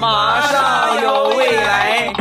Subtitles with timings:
[0.00, 2.12] 马上有未来。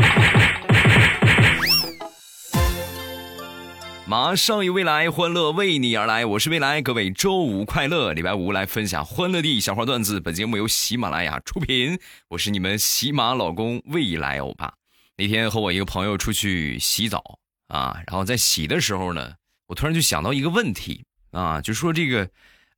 [4.06, 6.26] 马上有未来，欢乐为你而来。
[6.26, 8.14] 我是未来，各位周五快乐！
[8.14, 10.20] 礼拜五来分享欢乐的小花段子。
[10.20, 12.00] 本节目由喜马拉雅出品，
[12.30, 14.74] 我是你们喜马老公未来欧巴。
[15.18, 19.34] 那天和我一个朋友出去洗澡啊，然后在洗的时候呢，
[19.68, 22.30] 我突然就想到一个问题啊，就说这个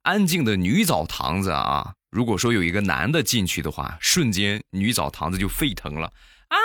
[0.01, 6.07] 安静的女澡堂子啊，如果说有一个男的进去的话，瞬间女澡堂子就沸腾了
[6.49, 6.57] 啊！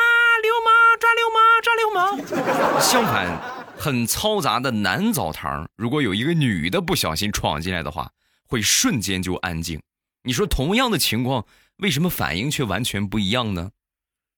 [0.43, 2.81] 流氓抓流氓抓流氓。
[2.81, 3.67] 相反。
[3.79, 8.11] 很嘈杂的男澡堂，如果有一个女的不小心闯进来的话，
[8.49, 9.81] 会瞬间就安静。
[10.23, 13.71] 你说同样的情况，为什么反应却完全不一样呢？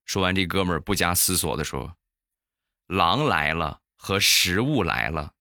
[0.04, 1.94] 说完，这哥们儿不加思索的说
[2.88, 5.32] ：“狼来了和食物来了，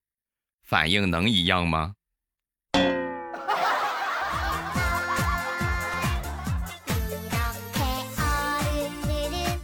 [0.64, 1.96] 反应能一样吗？”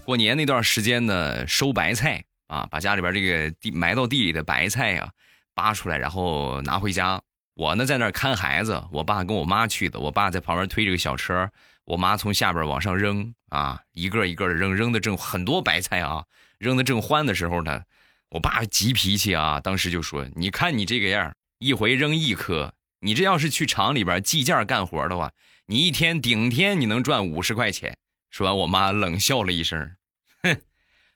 [0.05, 2.23] 过年那段时间呢，收白菜。
[2.47, 5.09] 啊，把家里边这个地埋到地里的白菜呀
[5.55, 7.19] 扒出来，然后拿回家。
[7.55, 9.99] 我呢在那儿看孩子，我爸跟我妈去的。
[9.99, 11.49] 我爸在旁边推这个小车，
[11.85, 16.25] 我妈从下边往上扔啊，一个一个的扔，扔的正很多白菜啊，
[16.59, 17.81] 扔的正欢的时候呢，
[18.29, 25.31] 我爸急脾气啊，当时就说：“你看你这个样，一回扔一颗，你这要是去厂里边计件干活的话，
[25.65, 27.97] 你一天顶天你能赚五十块钱。”
[28.33, 29.95] 说完，我妈冷笑了一声，
[30.41, 30.59] 哼。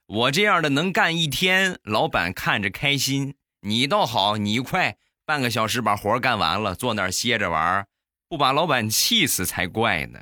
[0.05, 3.33] 我这样的能干一天，老板看着开心。
[3.61, 7.87] 你倒好，你快半个小时把活干完了，坐那儿歇着玩，
[8.29, 10.19] 不把老板气死才怪呢。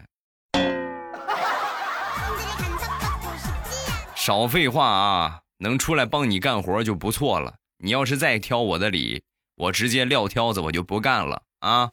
[4.15, 7.55] 少废话啊，能出来帮你干活就不错了。
[7.79, 9.21] 你要是再挑我的理，
[9.55, 11.91] 我直接撂挑子，我就不干了啊。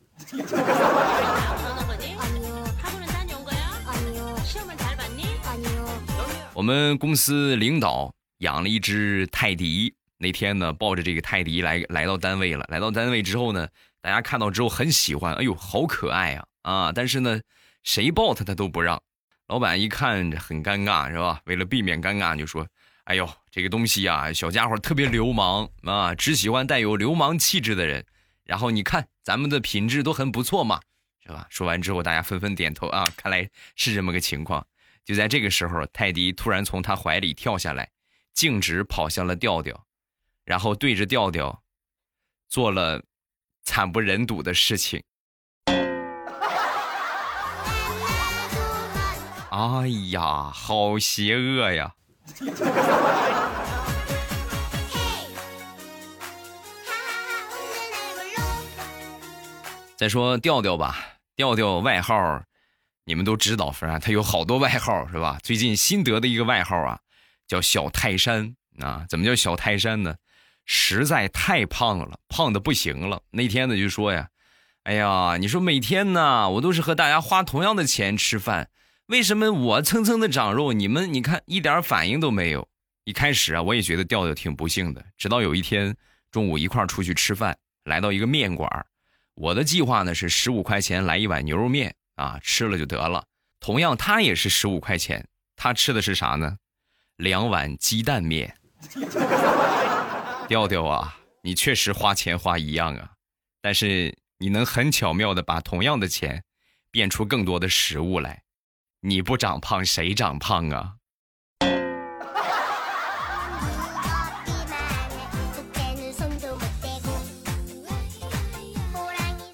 [6.62, 12.64] 我们公司领导养了一只泰迪，那天呢抱着这个泰迪来来到单位了。
[12.69, 13.66] 来到单位之后呢，
[14.00, 16.92] 大家看到之后很喜欢，哎呦好可爱呀啊！
[16.92, 17.41] 但是呢，
[17.82, 19.03] 谁抱它他都不让。
[19.48, 21.41] 老板一看很尴尬是吧？
[21.47, 22.64] 为了避免尴尬，就说
[23.06, 28.06] ：“哎呦这个东西呀，小家伙特别流氓啊，只喜欢带有流氓气质的人。
[28.44, 30.81] 然后你看咱们的品质都很不错嘛，
[31.26, 34.64] 是吧？”说完之后，大家纷纷点头啊，看来是这么个情况。
[35.04, 37.90] 就在这个时候，泰迪突然从他怀里跳下来，
[38.34, 39.84] 径直跑向了调调，
[40.44, 41.62] 然后对着调调
[42.48, 43.02] 做了
[43.64, 45.02] 惨不忍睹的事情。
[49.50, 51.94] 哎呀，好邪恶呀！
[59.96, 60.96] 再说调调吧，
[61.36, 62.42] 调调外号。
[63.04, 65.38] 你们都知道，反正他有好多外号，是吧？
[65.42, 67.00] 最近新得的一个外号啊，
[67.46, 69.04] 叫小泰山啊。
[69.08, 70.14] 怎么叫小泰山呢？
[70.64, 73.20] 实在太胖了，胖的不行了。
[73.30, 74.28] 那天呢就说呀
[74.84, 78.70] ：“哎呀，你说每天呢，我都是和大家花同样的钱吃饭，
[79.06, 82.69] 为什么我蹭蹭的长肉，你们你看一点反应都没有？”
[83.04, 85.04] 一开始啊，我也觉得调调挺不幸的。
[85.19, 85.96] 直到有一天
[86.30, 88.86] 中午一块出去吃饭，来到一个面馆，
[89.34, 91.92] 我的计划呢是十五块钱来一碗牛肉面。
[92.17, 93.25] 啊，吃了就得了。
[93.61, 96.56] 同样，他也是十五块钱，他吃的是啥呢？
[97.17, 98.56] 两碗鸡蛋面。
[100.49, 103.12] 调调啊，你确实花钱花一样啊，
[103.61, 106.45] 但是你能很巧妙的把同样的钱
[106.91, 108.43] 变出更多的食物来，
[109.00, 110.97] 你不长胖谁长胖啊？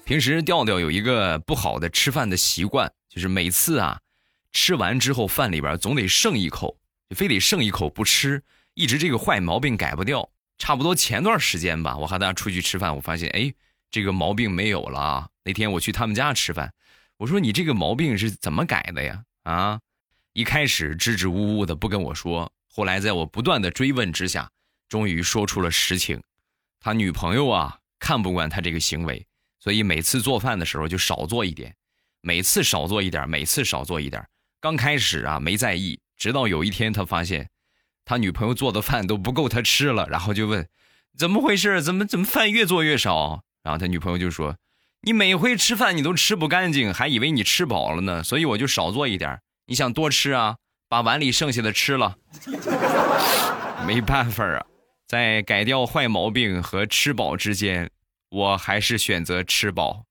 [0.09, 4.01] 平时调调有一个不好的吃饭的习惯，就是每次啊，
[4.51, 8.43] 吃完之后饭里边总得剩一口，就非得剩一口不吃，
[8.73, 10.27] 一直这个坏毛病改不掉。
[10.57, 13.53] 差不多前段时间吧，我和大家出去吃饭，我发现哎，
[13.91, 15.29] 这个毛病没有了。
[15.43, 16.73] 那天我去他们家吃饭，
[17.17, 19.23] 我说你这个毛病是怎么改的呀？
[19.43, 19.79] 啊，
[20.33, 24.49] 一开始支支吾吾的不跟我说，后来在我不断的追问之下，
[24.87, 26.19] 终于说出了实情。
[26.79, 29.23] 他女朋友啊，看不惯他这个行为。
[29.59, 31.75] 所以每次做饭的时候就少做一点，
[32.21, 34.25] 每次少做一点，每次少做一点。
[34.61, 37.49] 刚开始啊没在意，直到有一天他发现，
[38.05, 40.67] 他女朋友做的饭都不够他吃了，然后就问，
[41.17, 41.81] 怎么回事？
[41.81, 43.43] 怎么怎么饭越做越少？
[43.63, 44.55] 然后他女朋友就说，
[45.01, 49.39] 你每回吃饭你都吃不干净，还以为你吃饱了呢，所以我就少做一点。
[49.67, 50.55] 你想多吃啊？
[50.87, 52.17] 把碗里剩下的吃了。
[53.85, 54.65] 没办法啊，
[55.07, 57.91] 在改掉坏毛病和吃饱之间。
[58.29, 60.05] 我还是选择吃饱。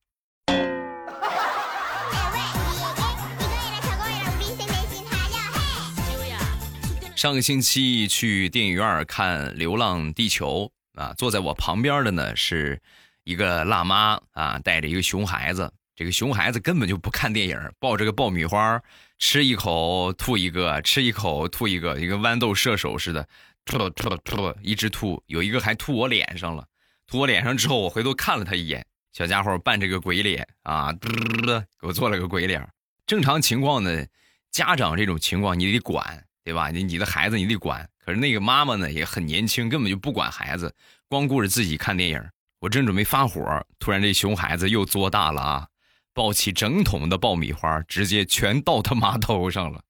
[7.15, 10.71] 上个星期去电影院看《流浪地球》
[11.01, 12.81] 啊，坐在我旁边的呢是
[13.25, 15.73] 一个辣妈啊，带着一个熊孩子。
[15.97, 18.81] 这个熊孩子根本就不看电影，抱着个爆米花，
[19.19, 23.29] 吃一口吐一个，吃一口吐一个，一个豌豆射手似的，
[23.65, 25.21] 吐吐吐，一直吐。
[25.27, 26.65] 有一个还吐我脸上了，
[27.09, 31.47] 吐我脸上之后，我回头看了他一眼，小家伙扮这个鬼脸啊，嘟嘟嘟，
[31.81, 32.65] 给我做了个鬼脸。
[33.07, 34.07] 正常情况呢，
[34.53, 36.25] 家长这种情况你得管。
[36.45, 36.71] 对吧？
[36.71, 40.75] 你你的孩子你得管，可是那个妈妈呢也很年轻，根本就不管孩子，
[41.07, 42.25] 光顾着自己看电影。
[42.61, 45.69] 我正准备发火，突然这熊孩子又作大了啊，
[46.15, 49.83] 抱起整桶的爆米花，直接全倒他妈头上了。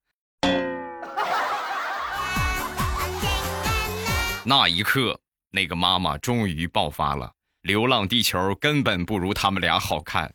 [4.45, 5.21] 那一刻，
[5.51, 7.27] 那个妈妈终于爆发了：
[7.63, 10.33] 《流浪地球》根本不如他们俩好看。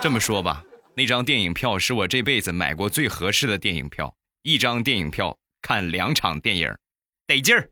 [0.00, 0.62] 这么说吧，
[0.94, 4.14] 那张电影票是我这辈子买过最合适的电影票。
[4.42, 6.72] 一张电影票看两场电影，
[7.26, 7.70] 得劲儿。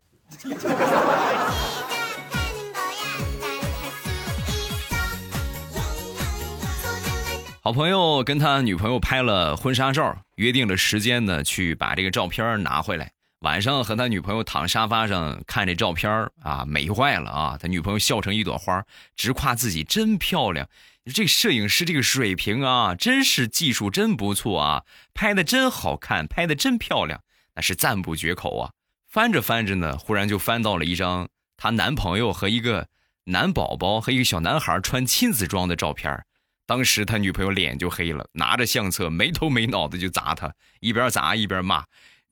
[7.61, 13.14] 好朋友跟他女朋友拍了婚纱照，约定了时间呢，去把这个照片拿回来。
[13.45, 16.11] 晚上和他女朋友躺沙发上看这照片
[16.41, 17.59] 啊，美坏了啊！
[17.61, 18.83] 他女朋友笑成一朵花，
[19.17, 20.67] 直夸自己真漂亮。
[21.15, 27.21] 这摄影师这个水平啊，真是技术真不错啊，拍的真好看，拍的真漂亮，
[27.55, 28.71] 那是赞不绝口啊。
[29.07, 32.89] 翻着翻着呢，忽然就翻到了一张她男朋友和一个
[33.25, 36.25] 男宝宝和一个小男孩穿亲子装的照片。
[36.67, 40.51] 当时他女朋友脸就黑了，拿着相册没头没脑的就砸他，
[40.81, 41.85] 一边砸一边骂：“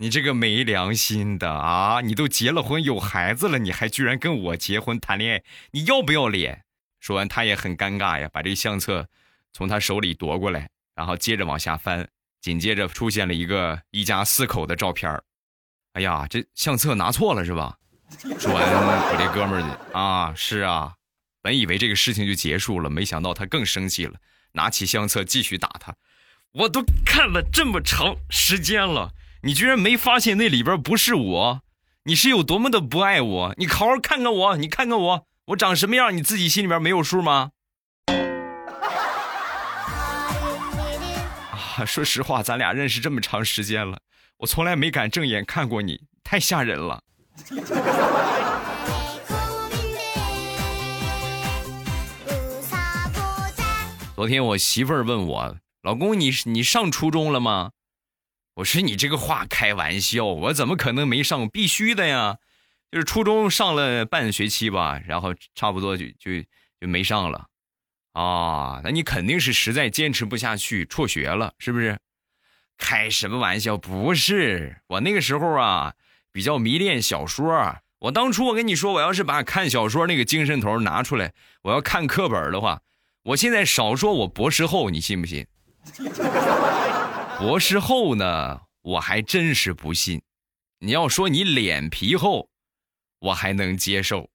[0.02, 2.00] 你这个没良心的啊！
[2.00, 6.64] 你都结了婚有孩子了，你还居然跟我结婚谈恋爱，你要不要脸？”
[6.98, 9.08] 说完，他也很尴尬呀，把这相册
[9.52, 12.08] 从他手里夺过来，然后接着往下翻，
[12.40, 15.22] 紧接着出现了一个一家四口的照片
[15.92, 17.78] 哎呀，这相册拿错了是吧？
[18.40, 20.94] 说完，我这哥们儿啊，是啊，
[21.40, 24.14] 本以为这个事情就结束了，没想到他更生气了，
[24.50, 25.94] 拿起相册继续打他。
[26.50, 29.12] 我都看了这么长时间了，
[29.44, 31.62] 你居然没发现那里边不是我？
[32.04, 33.52] 你是有多么的不爱我？
[33.58, 35.26] 你好好看看我，你看看我。
[35.46, 37.50] 我长什么样，你自己心里边没有数吗？
[41.50, 43.98] 啊，说实话，咱俩认识这么长时间了，
[44.38, 47.02] 我从来没敢正眼看过你，太吓人了。
[54.14, 57.72] 昨天我媳妇儿问我，老公，你你上初中了吗？
[58.54, 61.48] 我说你这个话开玩笑，我怎么可能没上？
[61.48, 62.38] 必须的呀。
[62.90, 66.42] 就是初中上了半学期吧，然后差不多就就
[66.78, 67.46] 就没上了，
[68.12, 71.98] 啊，那你肯定是实在坚持不下去，辍学了，是不是？
[72.76, 73.78] 开什么玩笑？
[73.78, 75.94] 不是，我那个时候啊，
[76.32, 77.78] 比较迷恋小说。
[78.00, 81.32] 我当初我跟你说，我要是把看小说那个精神头拿出来，
[81.62, 82.82] 我要看课本的话，
[83.22, 85.46] 我现在少说我博士后，你信不信？
[87.42, 90.22] 博士后呢，我还真是不信。
[90.78, 92.48] 你要说你脸皮厚。
[93.18, 94.30] 我还能接受。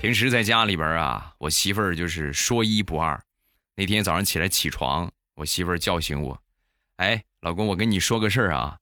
[0.00, 3.22] 平时在家里边啊，我媳妇儿就是说一不二。
[3.76, 6.42] 那天早上起来起床，我媳妇儿叫醒我
[6.96, 8.78] ：“哎，老公，我跟你说个事儿啊，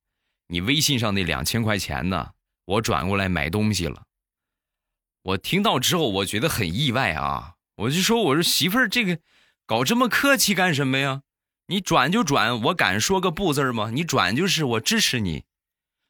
[0.46, 2.30] 你微信上那两千块钱呢，
[2.64, 4.04] 我转过来买东西了。”
[5.26, 9.18] 我听到之后，我觉得很意外啊，我就说：“我说媳妇儿，这个
[9.66, 11.22] 搞这么客气干什么呀？”
[11.66, 13.90] 你转就转，我敢说个不字吗？
[13.92, 15.42] 你转就是我支持你。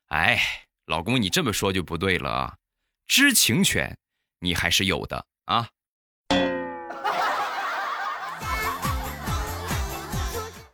[0.09, 0.39] 哎，
[0.85, 2.57] 老公，你这么说就不对了啊！
[3.09, 3.97] 知情权
[4.41, 5.69] 你还是有的啊。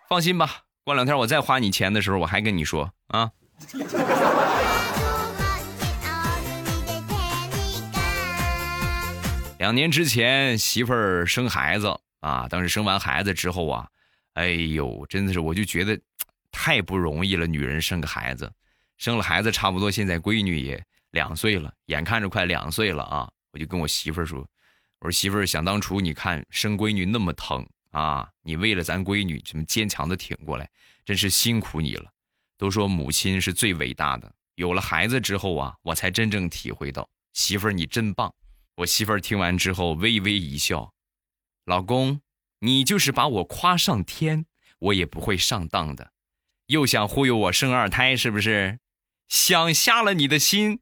[0.08, 3.30] 放心吧，过两天我再花你钱的时候，我还跟你说啊。
[9.62, 13.88] 两年之前，媳妇儿生孩子啊，当时生完孩子之后啊。
[14.32, 15.96] 哎呦，真的是，我就觉得
[16.50, 17.46] 太不容易了。
[17.46, 18.52] 女人生个孩子，
[18.96, 23.30] 生了孩子差不多，现在闺女也两岁了，眼看着快两岁了啊！
[23.52, 24.40] 我就跟我媳妇儿说
[24.98, 30.68] ：“我说媳妇儿，想当初你看生闺女那么疼啊，你为了咱闺女这么坚强的挺过来，
[31.04, 32.10] 真是辛苦你了。
[32.58, 38.28] 都说母亲是最伟大的，有了孩子之后啊，我才真正体会到，媳妇儿你真棒。”
[38.76, 40.92] 我媳妇儿听完之后微微一笑
[41.66, 42.20] ：“老公。”
[42.64, 44.46] 你就是把我夸上天，
[44.78, 46.12] 我也不会上当的。
[46.68, 48.78] 又想忽悠我生二胎，是不是？
[49.28, 50.78] 想瞎了你的心。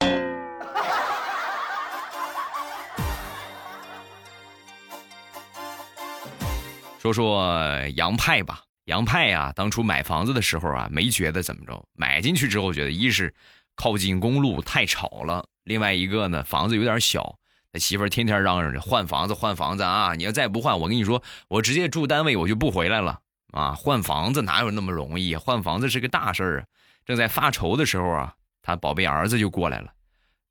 [6.98, 8.64] 说说杨派吧。
[8.86, 11.86] 杨派呀，当初买房子的时候啊，没觉得怎么着。
[11.92, 13.32] 买进去之后，觉得一是
[13.76, 17.38] 靠近公路太吵了，另外一个呢，房子有点小。
[17.72, 20.12] 他媳妇儿天天嚷嚷着换房子，换房子啊！
[20.14, 23.20] 你要再不换，我跟你说，我直接住单位，我就不回来了
[23.52, 23.72] 啊！
[23.72, 25.34] 换房子哪有那么容易？
[25.36, 26.64] 换房子是个大事儿啊！
[27.06, 29.92] 正在发愁的时候啊，他宝贝儿子就过来了，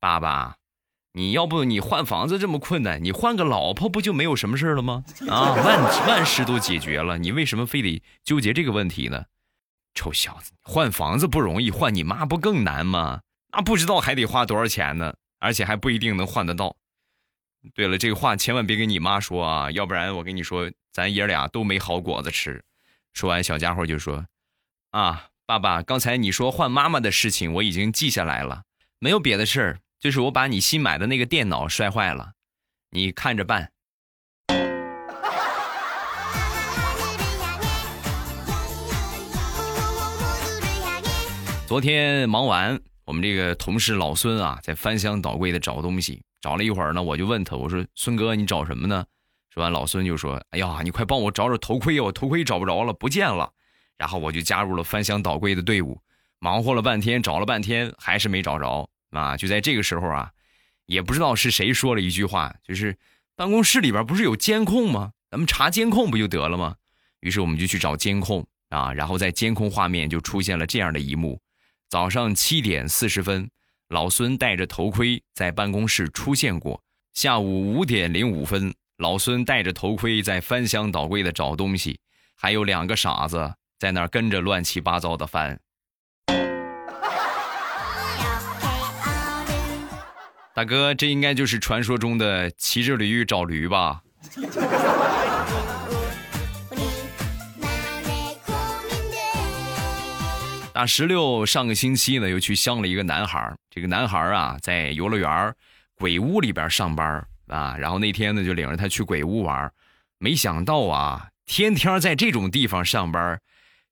[0.00, 0.56] 爸爸。
[1.12, 5.04] 你要不你换房子这么困难，你换个老婆不就没有什么事了吗？
[5.28, 9.26] 啊，万万事都解决了，你为什么非得纠结这个问题呢？
[9.94, 13.20] 臭小子，换房子不容易，换你妈不更难吗？
[13.52, 16.74] 那不知道还得花多少钱呢，而且还不一定能换得到。
[17.74, 22.64] 对了，这个话千万别跟你妈说啊，要不然我跟你说，咱爷俩都没好果子吃。
[23.12, 24.26] 说完，小家伙就说
[24.90, 28.62] ：“啊，爸爸，刚才你说换妈妈的事情，我已经记下来了，
[28.98, 32.32] 没有别的事儿。”就是我把你新买的那个电脑摔坏了，
[32.90, 33.70] 你看着办。
[41.68, 49.04] 昨天忙完，我们这个同事老孙啊，在翻箱倒柜的找东西，找了一会儿呢，我就问他，我说：“孙哥，你找什么呢？”
[49.52, 53.52] 说完，老孙就说：“哎呀，你快帮我找找头盔，我头盔找不着了，不见了。”
[53.98, 56.00] 然后我就加入了翻箱倒柜的队伍，
[56.38, 58.88] 忙活了半天，找了半天，还是没找着。
[59.10, 59.36] 啊！
[59.36, 60.30] 就在这个时候啊，
[60.86, 62.96] 也不知道是谁说了一句话，就是
[63.36, 65.12] 办公室里边不是有监控吗？
[65.30, 66.76] 咱们查监控不就得了吗？
[67.20, 71.38] 于是我们就去找监控啊，然后在监控画面就出现了这样的一幕：
[71.92, 73.50] 早上七点四十分，
[73.90, 76.80] 老孙戴着头盔在办公室出现过；
[77.12, 82.00] 下午五点零五分，老孙戴着头盔在翻箱倒柜的找东西，
[82.34, 85.60] 还有两个傻子在那儿跟着乱七八糟的翻。
[90.54, 94.00] 大哥，这应该就是传说中的骑着驴找驴吧？
[100.72, 105.54] 大石榴上个星期呢，又去相了一个男孩这个男孩啊，在游乐园
[105.96, 107.76] 鬼屋里边上班啊。
[107.76, 109.70] 然后那天呢，就领着他去鬼屋玩
[110.18, 113.38] 没想到啊，天天在这种地方上班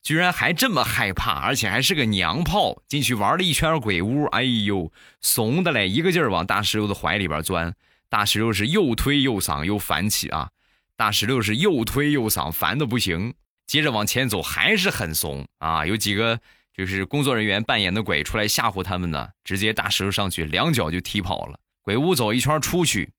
[0.02, 2.82] 居然还这么害怕，而且还是个娘炮！
[2.88, 7.74] 进去玩了一圈鬼屋，哎呦，怂的嘞，一个劲儿往大石榴的怀里边钻。
[8.08, 10.48] 大石榴是又推又搡又烦起啊！
[10.96, 13.34] 大石榴是又推又搡，烦的不行。
[13.66, 15.84] 接着往前走，还是很怂啊！
[15.86, 16.40] 有几个
[16.80, 21.60] 就是工作人员扮演的鬼出来吓唬他们呢，直接大石榴上去两脚就踢跑了。
[21.82, 23.12] 鬼屋走一圈出去，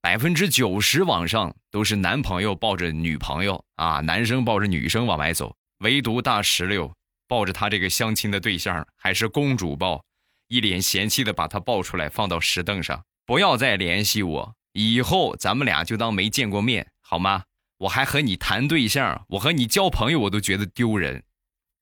[0.00, 5.52] 百分之九十往上都是男朋友抱着女朋友啊，男生抱着女生往外走。
[5.78, 6.94] 唯独大石榴
[7.26, 10.04] 抱着他这个相亲的对象，还是公主抱，
[10.46, 17.42] 一脸嫌弃的把他抱出来放到石凳上，不要再联系我，以后咱们俩就当没见过面，好吗？
[17.78, 21.24] 我还和你谈对象，我和你交朋友，我都觉得丢人。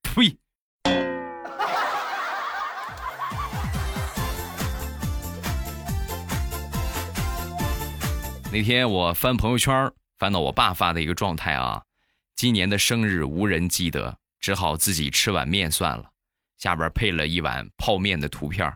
[0.02, 0.38] 呸！
[8.52, 11.82] 那天我翻朋友圈，翻到我爸发的一个状态啊。
[12.34, 16.10] 今年的生日无人记得，只好自己吃碗面算了。
[16.56, 18.72] 下边配了一碗泡面的图片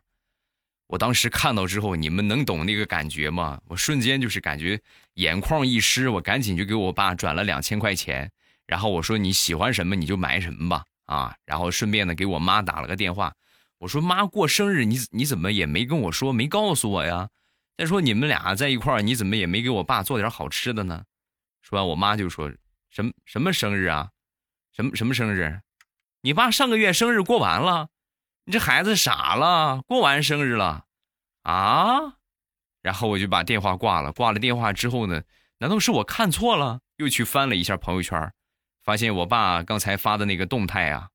[0.86, 3.58] 我当时看到之后，你们能懂那个感觉吗？
[3.68, 4.78] 我瞬间就是感觉
[5.14, 8.30] 眼眶一湿，我赶紧就给我爸转了两千块钱，
[8.66, 13.32] 然后我说你喜欢什么你就买什么吧，啊，然后顺便呢给我妈打了个电话，
[13.78, 17.28] 我说妈过生日你你怎么也没跟我说，没告诉我呀？
[17.80, 21.02] 再说你们俩在一块儿，你怎么也没给我爸做点好吃的呢？
[21.62, 22.52] 说完，我妈就说。
[22.90, 24.10] 什么什么生日啊？
[24.76, 25.62] 什么什么生日？
[26.20, 27.88] 你爸上个月生日过完了，
[28.44, 29.80] 你这孩子傻了？
[29.86, 30.84] 过完生日了
[31.40, 32.18] 啊？
[32.82, 34.12] 然后我就把电话挂了。
[34.12, 35.22] 挂了电话之后呢？
[35.56, 36.80] 难道是我看错了？
[36.96, 38.30] 又去翻了一下朋友圈，
[38.84, 41.08] 发现我爸刚才发的那个动态啊，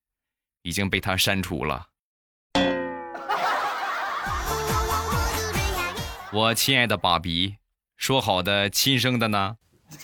[0.63, 1.89] 已经被他删除了。
[6.35, 7.55] 我亲爱的爸比，
[7.95, 9.55] 说好的亲生的呢？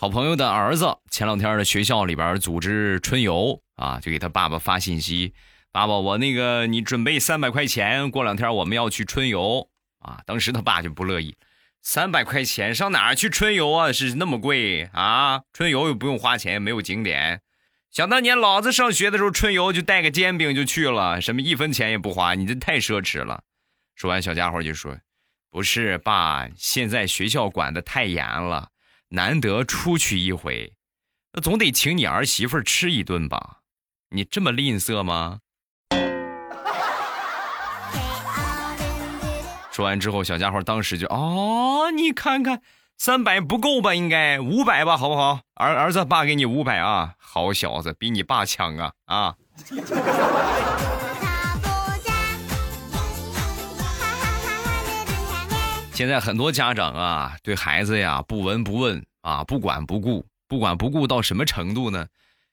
[0.00, 5.32] 好朋友的儿子前两天的学校里边组织春游啊，就给他爸爸发信息
[5.70, 9.68] ：“爸爸，我那个你准备三百块钱，过两天我们要去春游
[10.00, 11.36] 啊。”当时他爸就不乐意
[11.82, 13.92] ：“三百块钱上哪儿去春游啊？
[13.92, 15.42] 是那么贵啊？
[15.52, 17.42] 春游又不用花钱，没有景点。
[17.94, 23.44] 想当年老子上学的时候，春游就带个煎饼就去了，什么一分钱也不花，你这太奢侈了。”
[23.94, 24.98] 说完，小家伙就说
[25.48, 28.70] ：“不是爸，现在学校管的太严了。”
[29.10, 30.74] 难得出去一回，
[31.34, 33.60] 那总得请你儿媳妇吃一顿吧？
[34.10, 35.38] 你这么吝啬吗？
[39.70, 42.60] 说完之后，小家伙当时就哦，你看看，
[42.96, 43.94] 三百不够吧？
[43.94, 45.40] 应该五百吧，好不好？
[45.54, 47.14] 儿儿子，爸给你五百啊！
[47.18, 49.34] 好小子，比你爸强啊啊！
[55.92, 62.06] 现在很多家长啊，对孩子呀不闻不问啊，不管不顾，不管不顾到什么程度呢？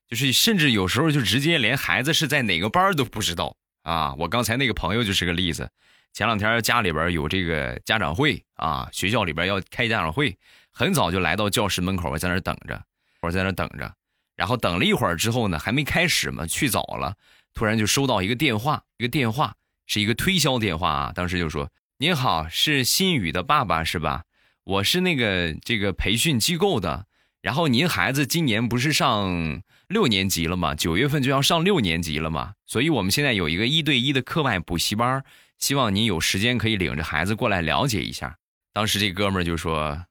[0.10, 4.14] 就是甚至有时候就直接连孩子是在哪个班都不知道啊！
[4.18, 5.70] 我刚才那个朋友就是个例子。
[6.14, 10.38] 前两天家里边有这个家长会啊，学校里边要开家长会，
[10.72, 12.82] 很早就来到教室门口，在那等着，
[13.22, 13.94] 我在那等着，
[14.36, 17.16] 然后等了一会儿之后呢，还没开始嘛，去早了，
[17.54, 19.56] 突然就收到一个电话，一个电话
[19.88, 21.70] 是一个推销电话啊，当时就说。
[21.98, 24.24] 您好，是新宇的爸爸是吧？
[24.64, 27.06] 我是那个这个培训机构的。
[27.44, 29.62] 然后您孩子今年不是上
[29.92, 30.74] 六年级了嘛？
[30.74, 32.54] 九月份就要上六年级了嘛。
[32.66, 35.24] 所以我们现在有一个一对一的课外补习班，
[35.60, 38.38] 希望您有时间可以领着孩子过来了解一下。
[38.74, 40.06] 当时这哥们儿就说：“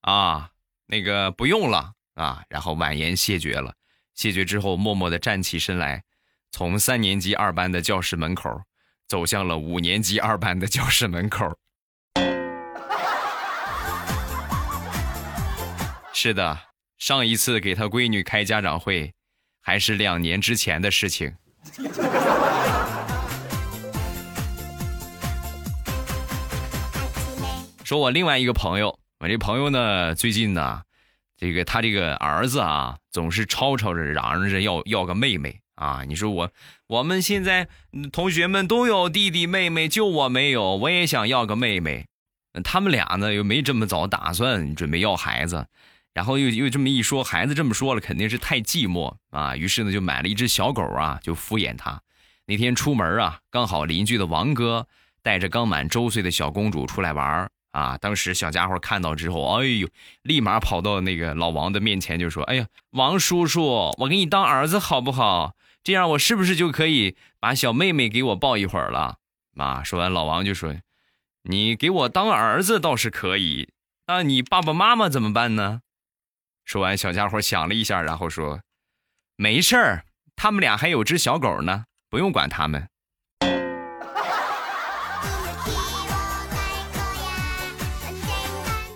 [0.00, 0.50] 啊，
[0.86, 3.74] 那个不用了啊。”然后婉言谢绝了。
[4.14, 6.02] 谢绝之后，默默的站起身来，
[6.50, 8.62] 从三年级二班的教室门口。
[9.08, 11.56] 走向了五年级二班的教室门口。
[16.12, 16.58] 是的，
[16.98, 19.14] 上一次给他闺女开家长会，
[19.66, 21.34] 还是两年之前的事情。
[27.82, 30.82] 说我另外一个朋友，我这朋友呢，最近呢，
[31.36, 35.58] 这个他这个儿子啊，总是吵吵着嚷嚷着要要个妹妹。
[35.74, 36.48] 啊，你说我，
[36.86, 37.66] 我们现在
[38.12, 42.06] 同学们都有弟弟妹妹，就我没有，我也想要个妹妹。
[42.62, 45.66] 他们俩呢又没这么早打算准备要孩子，
[46.16, 49.54] 然后又又这么一说，孩子这么说了，肯定是太寂寞啊。
[49.54, 52.00] 于是呢就买了一只小狗啊，就敷衍他。
[52.46, 54.86] 那天出门啊，刚好邻居的王哥
[55.22, 57.98] 带着刚满周岁的小公主出来玩啊。
[57.98, 59.86] 当时小家伙看到之后，哎呦，
[60.22, 69.18] 立马跑到那个老王的面前就说：“哎呀，王叔叔，我给你当儿子好不好？”这样我是不是就可以把小妹妹给我抱一会儿了？
[69.58, 69.82] 啊！
[69.84, 70.74] 说完，老王就说
[71.44, 73.68] ：“你给我当儿子倒是可以，
[74.06, 75.82] 那你爸爸妈妈怎么办呢？”
[76.66, 78.60] 说完，小家伙想了一下，然后说
[79.38, 82.84] ：“没事儿，他们俩还有只小狗呢，不用管他们。”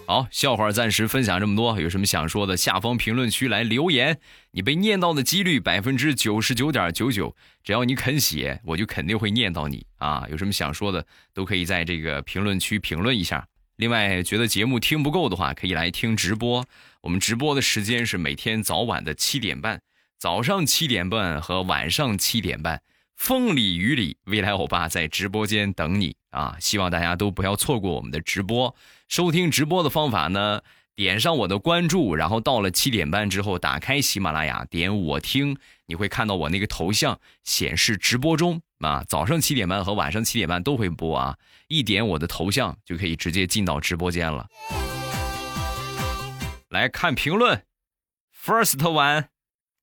[0.04, 4.18] 好，笑话暂时分享这么多，有什么想说的，下方评论区来留言。
[4.50, 10.26] 你被念到的几率百分之九十九点九九，只要你肯写，我就肯定会念到你啊！
[10.28, 13.46] 有什么想说的，都可以在这个评论区评论一下。
[13.80, 16.66] 另外，觉得节目听不够的话，可以来听直播。
[17.00, 19.80] 我们直播的时间是每天早晚的七点半，
[20.18, 22.82] 早上七点半和晚上七点半。
[23.16, 26.58] 风里雨里，未来欧巴在直播间等你啊！
[26.60, 28.76] 希望大家都不要错过我们的直播。
[29.08, 30.60] 收听直播的方法呢，
[30.94, 39.02] 点上我的关注，然后到了七点半之后，打开喜马拉雅，点我听，你会看到我那个头像显示直播中啊。
[39.08, 41.38] 早上七点半和晚上七点半都会播啊，
[41.70, 44.48] 一点我的头像就可以直接进到直播间了。
[46.68, 47.64] 来看评论
[48.44, 49.26] ，First one，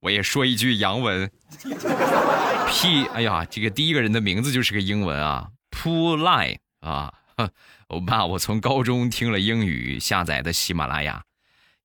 [0.02, 1.32] 我也说一句洋文。
[2.69, 7.13] P，哎呀，这个第一个人的名字就是个英文啊，Pullay 啊，
[7.88, 11.23] 欧巴，我从高中听了英语下载的喜马拉雅，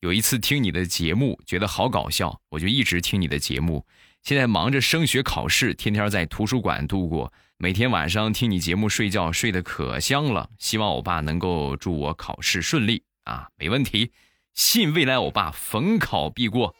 [0.01, 3.87] 有一次听你的节目，觉得好搞笑，我就一直听你的节目。
[4.23, 10.49] 现在忙着升学考试，天天在图书馆度过，每天晚上听你节目睡觉，睡得可香了。
[10.59, 14.13] 希望欧巴能够祝我考试顺利啊，没问题，
[14.55, 16.77] 信未来欧巴逢考必过。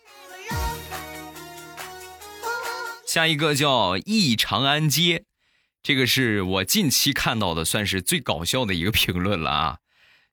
[3.05, 5.25] 下一个叫忆长安街，
[5.83, 9.79] 这个是我近期看到的，算是最搞笑的一个评论了啊！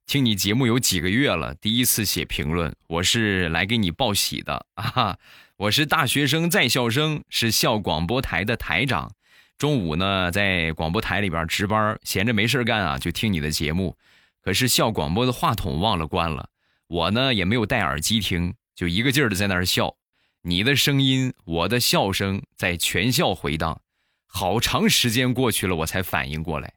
[0.06, 5.18] 听你节目有几个月了，第一次写评论，我是来给你报喜的啊！
[5.60, 9.12] 我是大学生在校生，是校广播台的台长，
[9.58, 13.94] 中午呢在广播台里边值班，闲着没事干啊，就听你的节目。
[14.42, 16.48] 可是校广播的话筒忘了关了，
[16.86, 19.94] 我呢也没有戴耳机听，就一个劲儿的在那儿笑。
[20.40, 23.82] 你的声音，我的笑声在全校回荡，
[24.26, 26.72] 好长时间过去了，我才反应过来，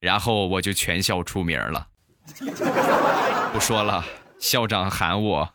[0.00, 1.86] 然后我就全校出名了。
[3.52, 4.02] 不说了，
[4.38, 5.54] 校长喊我。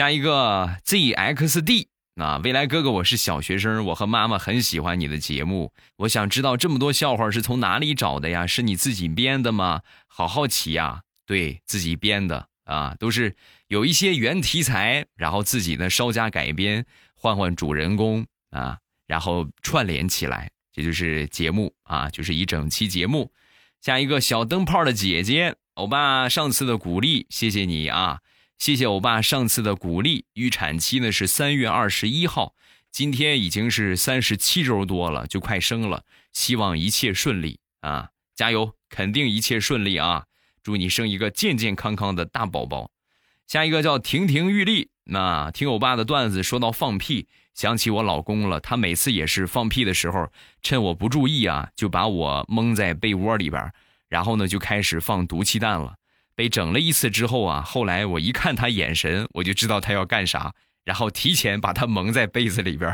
[0.00, 8.46] 加一个 ZXD 啊，未来哥哥，我是小学生，我和妈妈很喜欢你的节目，我想知道这么多笑话是从哪里找的呀？
[8.46, 9.82] 是你自己编的吗？
[10.06, 12.46] 好好奇呀，对自己编的。
[12.64, 13.36] 啊，都是
[13.68, 23.30] 有一些原题材，然后自己呢稍加改编，换换主人公啊，然后串联起来这就是节目啊，就是一整期节目。
[23.82, 28.20] 下一个小灯泡的姐姐，欧巴上次的鼓励，谢谢你啊，
[28.60, 30.26] 谢谢欧巴上次的鼓励。
[30.34, 32.54] 预产期呢是三月二十一号，
[32.92, 40.26] 今天已经是三十七周多了，就快生了，希望一切顺利啊，加油，肯定一切顺利啊，
[40.62, 42.90] 祝你生一个健健康康的大宝宝。
[43.46, 47.28] 下一个叫亭亭玉立，那听欧巴的段子说到放屁。
[47.54, 50.30] 想起我老公了，他每次也是放屁的时候，
[50.62, 53.72] 趁我不注意啊，就把我蒙在被窝里边，
[54.10, 55.94] 然后呢就开始放毒气弹了。
[56.40, 60.54] 被整了一次之后啊，后来我一看他眼神，我就知道他要干啥。
[60.86, 62.90] 然后提前把他蒙在被子里边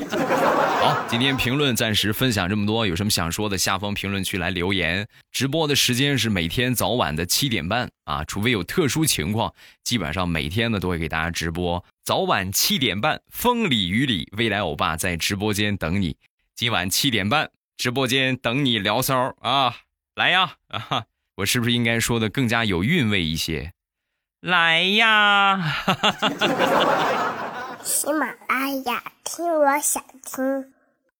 [0.80, 5.06] 好，今天评论暂时分享这么多，有什么想说的，下方评论区来留言。
[5.30, 9.52] 直播的时间是每天早晚的七点半啊，除非有特殊情况，
[9.84, 11.84] 基本上每天呢都会给大家直播。
[12.02, 16.16] 早晚七点半，风里雨里，未来欧巴在直播间等你。
[16.54, 19.76] 今晚七点半，直播间等你聊骚啊，
[20.14, 21.04] 来呀啊哈！
[21.36, 23.72] 我是不是应该说的更加有韵味一些？
[24.40, 25.60] 来呀！
[27.82, 30.71] 喜马拉雅，听我想听。